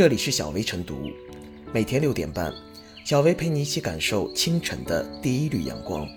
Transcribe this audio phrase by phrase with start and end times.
[0.00, 1.10] 这里是小薇晨读，
[1.74, 2.50] 每天六点半，
[3.04, 6.08] 小薇陪你一起感受清晨的第一缕阳光。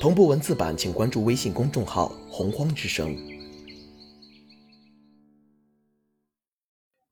[0.00, 3.16] 同步文字版，请关注微信公众号“洪荒之声”。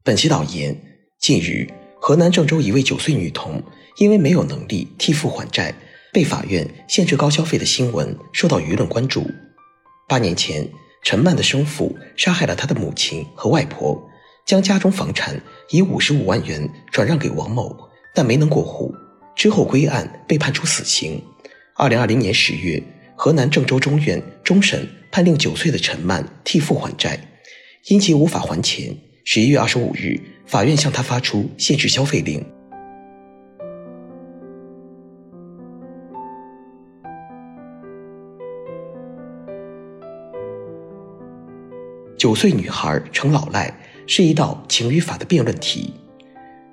[0.02, 0.76] 本期导言：
[1.20, 1.68] 近日，
[2.00, 3.62] 河南郑州一位九岁女童
[3.98, 5.72] 因为没有能力替父还债，
[6.12, 9.24] 被法院限制高消费的新闻受到舆论关注。
[10.08, 10.68] 八年前，
[11.04, 14.10] 陈曼的生父杀害了他的母亲和外婆，
[14.44, 17.76] 将家中房产以五十五万元转让给王某，
[18.14, 18.94] 但没能过户，
[19.36, 21.22] 之后归案被判处死刑。
[21.76, 22.82] 二零二零年十月，
[23.16, 27.18] 河南郑州中院终审判令九岁的陈曼替父还债，
[27.86, 32.44] 因其无法还钱，十一月二十五日，法院向他发出限制消费令。
[42.18, 43.74] 九岁女孩成老赖
[44.06, 45.92] 是一道情与法的辩论题，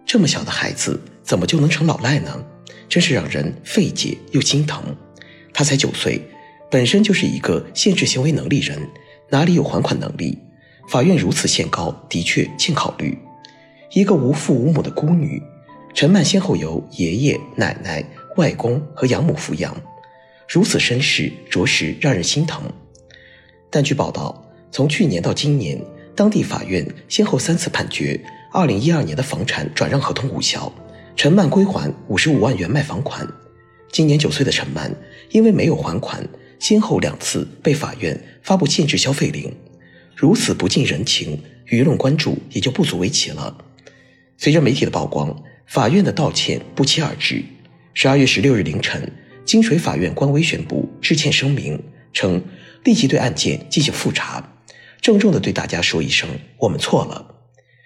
[0.06, 2.44] 这么小的孩子怎么就能成老赖呢？
[2.90, 4.84] 真是让人费解又心疼。
[5.54, 6.22] 他才九岁，
[6.72, 8.80] 本身就是一个限制行为能力人，
[9.30, 10.38] 哪里有还款能力？
[10.90, 13.18] 法院如此限高，的确欠考虑。
[13.92, 15.42] 一个无父无母的孤女，
[15.94, 18.04] 陈曼先后由爷爷、奶奶、
[18.38, 19.76] 外公和养母抚养，
[20.48, 22.62] 如此身世，着实让人心疼。
[23.70, 25.78] 但据报道，从去年到今年，
[26.18, 28.20] 当地法院先后三次判决
[28.52, 30.74] 2012年的房产转让合同无效。
[31.16, 33.28] 陈曼归还五十五万元卖房款。
[33.92, 34.92] 今年九岁的陈曼
[35.30, 39.56] 因为没有还款，先后两次被法院发布限制消费令，
[40.16, 43.56] 如此不近人情，舆论关注也就不足为奇了。
[44.38, 47.46] 随着媒体的曝光，法院的道歉不期而至。
[47.94, 49.12] 十二月十六日凌晨，
[49.46, 51.80] 金水法院官微宣布致歉声明，
[52.12, 52.42] 称
[52.84, 54.57] 立即对案件进行复查，
[55.02, 57.36] 郑重地对大家说一声我们错了。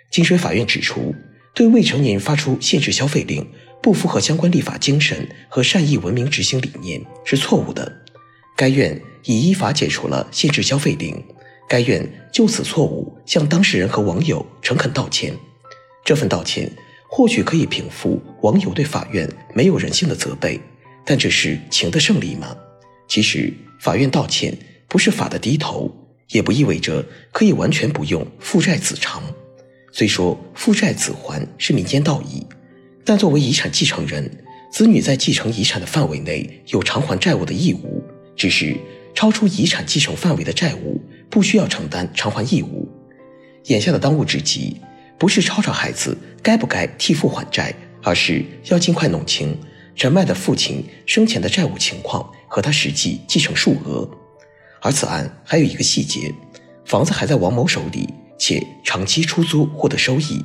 [0.10, 1.14] 金水法院指出。
[1.54, 3.46] 对未成年人发出限制消费令，
[3.84, 7.92] 不符合相关立法精神和善意文明执行理念，是错误的。
[8.56, 11.22] 该院已依法解除了限制消费令。
[11.68, 15.34] 该院就此错误向当事人和网友诚恳道歉。
[16.06, 16.72] 这份道歉
[17.10, 20.58] 或许可以平复网友对法院没有人性的责备，
[21.06, 22.56] 但这是情的胜利吗？
[23.10, 24.58] 其实，法院道歉
[24.88, 25.94] 不是法的低头，
[26.32, 29.24] 也不意味着可以完全不用父债子偿。
[29.92, 32.46] 虽说父债子还是民间道义，
[33.04, 34.30] 但作为遗产继承人，
[34.72, 38.02] 子女在继承遗产的范围内有偿还债务的义务，
[38.36, 38.76] 只是
[39.14, 42.90] 超出遗产继承范围的债务不需要承担偿还义务。
[43.66, 44.78] 眼下的当务之急，
[45.20, 49.56] 不是吵吵孩子该不该替父还债，而是要尽快弄清
[49.94, 54.10] 陈麦的父亲生前的债务情况和他实际继承数额。
[54.82, 56.34] 而此案还有一个细节，
[56.86, 58.10] 房子还在王某手里。
[58.44, 60.44] 且长期出租获得收益，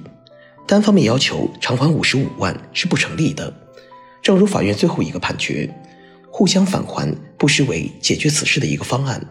[0.67, 3.51] 单方面要求偿还五十五万是不成立的。
[4.23, 5.67] 正如法院最后一个判决，
[6.31, 9.27] 互相返还不失为解决此事的一个方案。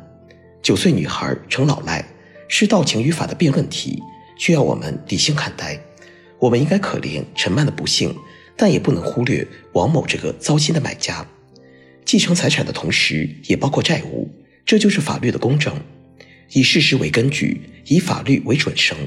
[0.64, 2.04] 九岁女孩成老赖
[2.48, 4.02] 是道情与法的辩论题，
[4.36, 5.80] 需要我们理性看待。
[6.40, 8.16] 我们应该可怜陈曼的不幸，
[8.58, 11.24] 但也不能忽略王某这个糟心的买家。
[12.04, 14.28] 继承财产的同时，也包括债务，
[14.66, 15.74] 这就是法律的公正。
[16.52, 18.98] 以事实为根据，以法律为准绳，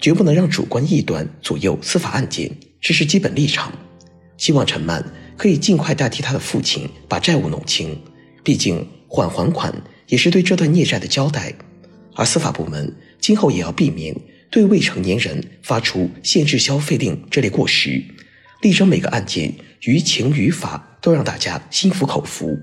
[0.00, 3.72] 绝不能让主观臆断左右司法案件，这是基本立场。
[4.36, 5.04] 希望陈曼
[5.36, 7.96] 可以尽快代替他的父亲把债务弄清，
[8.42, 9.72] 毕竟缓还款
[10.08, 11.52] 也是对这段孽债的交代。
[12.14, 14.14] 而司法部门今后也要避免
[14.50, 18.02] 对未成年人发出限制消费令这类过失，
[18.62, 19.52] 力争每个案件
[19.82, 22.56] 于情于法都让大家心服口服。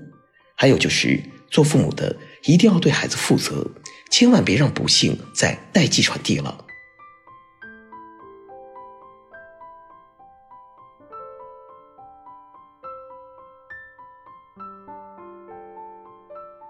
[0.56, 1.20] 还有就是，
[1.50, 3.66] 做父母的一定要对孩子负责。
[4.10, 6.66] 千万别让不幸再代际传递了。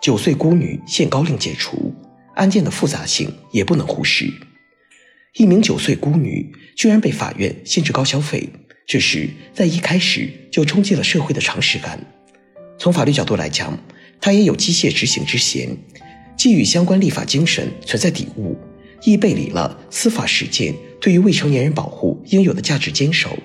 [0.00, 1.94] 九岁孤女限高令解除，
[2.34, 4.32] 案件的复杂性也不能忽视。
[5.34, 8.48] 一名九岁孤女居然被法院限制高消费，
[8.86, 11.98] 这是在一开始就冲击了社会的常识感。
[12.78, 13.78] 从法律角度来讲，
[14.22, 15.76] 它也有机械执行之嫌。
[16.34, 18.56] 既与相关立法精神存在抵触，
[19.04, 23.36] 亦背离了司法实践对于未成年人保护应有的价值坚守。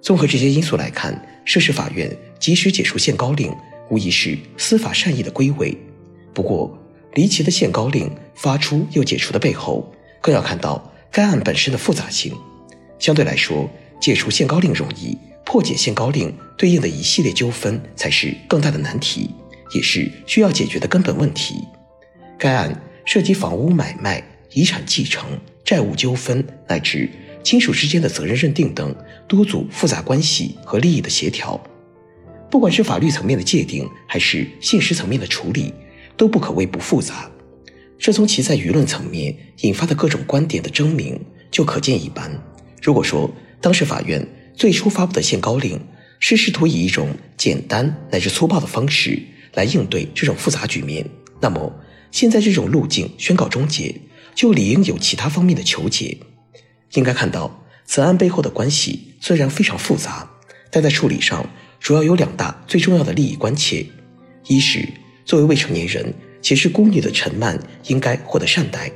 [0.00, 3.50] 综合这些因素来看，涉事法院及时解除限高令，
[3.90, 5.76] 无疑是司法善意的归位。
[6.34, 6.76] 不过，
[7.14, 12.32] 离奇的限高令发出又解除的背后，更要看到该案本身的复杂性。
[12.98, 13.68] 相对来说，
[14.00, 19.30] 解除限高令容易，破解限高令对应的一系列纠纷才是更大的难题，
[19.72, 21.56] 也是需要解决的根本问题。
[22.38, 24.22] 该案涉及房屋买卖、
[24.52, 25.24] 遗产继承、
[25.64, 27.08] 债务纠纷乃至
[27.42, 28.94] 亲属之间的责任认定等
[29.28, 31.60] 多组复杂关系和利益的协调。
[32.50, 35.72] 不管是法律层面的界定，还是现实层面的处理，
[36.16, 37.30] 都不可谓不复杂。
[37.98, 41.18] 这从其在舆论层面引发的各种观点的争鸣
[41.50, 42.30] 就可见一斑。
[42.82, 43.30] 如果说
[43.60, 45.80] 当时法院最初发布的限高令
[46.18, 49.22] 是试图以一种简单乃至粗暴的方式
[49.54, 51.08] 来应对这种复杂局面，
[51.40, 51.72] 那么
[52.10, 53.94] 现在这种路径宣告终结，
[54.34, 56.18] 就理应有其他方面的求解。
[56.94, 60.30] 应该看到，此案背后的关系虽然非常复杂，
[60.70, 61.46] 但在处理上。
[61.80, 63.84] 主要有两大最重要的利益关切：
[64.46, 64.88] 一是
[65.24, 67.58] 作为未成年人且是孤女的陈曼
[67.88, 68.88] 应该获得善待，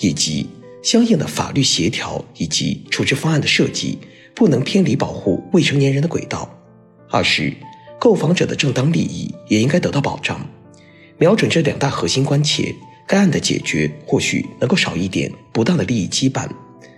[0.00, 0.44] 以及
[0.82, 3.96] 相应的法律协调以及处置方案的设计
[4.34, 6.40] 不能偏离保护未成年人的轨道；
[7.08, 7.52] 二是
[8.04, 10.38] 购房者的正当利益也应该得到保障。
[11.16, 12.74] 瞄准这两大核心关切，
[13.08, 16.46] 该案的解决或许能够少一点不当的利益羁绊，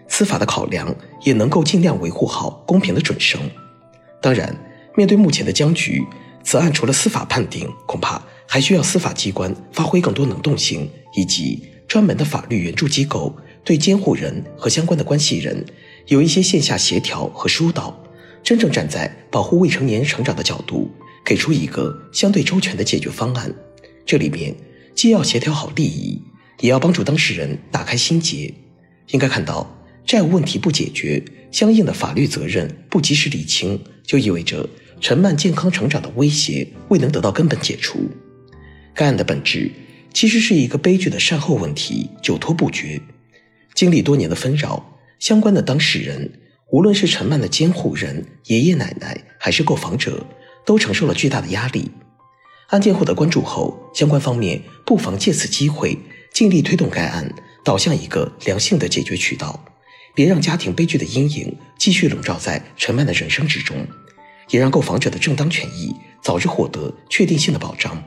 [0.08, 0.93] 司法的考量
[1.23, 3.41] 也能够尽量维护好公平的准绳。
[4.20, 4.53] 当然。
[4.97, 6.03] 面对目前的僵局，
[6.43, 15.62] 此案除了司法判定，恐怕还需要司法机关发挥更多能动性，以及专门的法律援助机构对监护人和相关的关系人
[16.06, 17.94] 有一些线下协调和疏导，
[18.46, 20.88] 真正站在保护未成年成长的角度，
[21.25, 23.52] 给出一个相对周全的解决方案。
[24.04, 24.54] 这里面
[24.94, 26.22] 既要协调好利益，
[26.60, 28.54] 也要帮助当事人打开心结。
[29.08, 29.76] 应该看到，
[30.06, 31.20] 债务问题不解决，
[31.50, 34.69] 相应的法律责任不及时理清，就意味着。
[35.00, 38.08] 陈曼健康成长的威胁未能得到根本解除，
[38.94, 39.72] 该案的本质
[40.14, 43.00] 其实是一个悲剧的善后问题，久拖不决。
[43.75, 46.31] 经历多年的纷扰，相关的当事人，
[46.70, 50.26] 无论是陈曼的监护人、爷爷奶奶，还是购房者，
[50.64, 51.90] 都承受了巨大的压力。
[52.68, 55.96] 案件获得关注后，相关方面不妨借此机会，
[56.32, 57.32] 尽力推动该案
[57.64, 59.64] 导向一个良性的解决渠道，
[60.14, 63.86] 别让家庭悲剧的阴影继续笼罩在陈曼的人生之中。
[64.50, 65.92] 也让购房者的正当权益
[66.22, 68.00] 早日获得确定性的保障。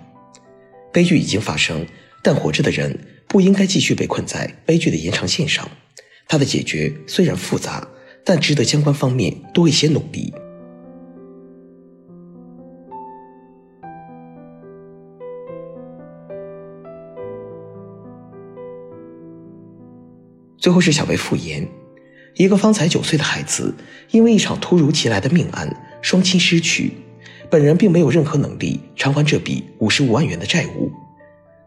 [0.94, 1.86] 悲剧已经发生，
[2.24, 2.98] 但活着的人
[3.28, 5.70] 不应该继续被困在悲剧的延长线上。
[6.30, 7.86] 它的解决虽然复杂，
[8.26, 10.34] 但值得相关方面多一些努力。
[20.58, 21.66] 最后是小薇复言，
[22.36, 23.74] 一个方才九岁的孩子，
[24.12, 25.86] 因为一场突如其来的命案。
[26.02, 26.94] 双亲失去，
[27.50, 30.90] 本人并没有任何能力偿还这笔五十五万元的债务。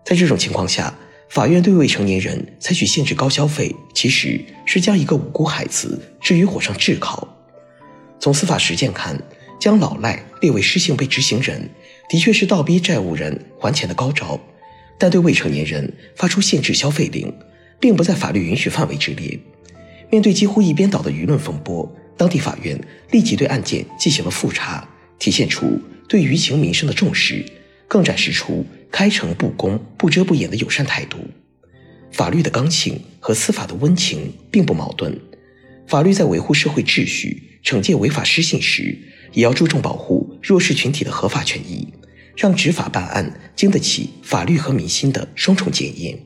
[0.05, 0.94] 在这种情况下，
[1.32, 7.26] 法院对未成年人采取限制高消费，其实是将一个无辜孩子置于火上炙烤。
[8.20, 9.19] 从司法实践看，
[9.58, 11.70] 将老赖列为失信被执行人，
[12.11, 14.38] 的确是倒逼债务人还钱的高招。
[14.99, 17.34] 但对未成年人发出限制消费令，
[17.81, 19.40] 并不在法律允许范围之列。
[20.11, 21.90] 面对几乎一边倒的舆论风波。
[22.14, 22.79] 当地法院
[23.11, 24.87] 立即对案件进行了复查，
[25.19, 27.43] 体现出对舆情民生的重视，
[27.88, 31.18] 更展示出开诚布公、不遮不掩的友善态度。
[32.12, 35.18] 法律的刚性和司法的温情并不矛盾，
[35.88, 38.96] 法律在维护社会秩序、惩戒违法失信时，
[39.32, 41.88] 也要注重保护弱势群体的合法权益，
[42.36, 46.18] 让执法办案经得起法律和民心的双重检验。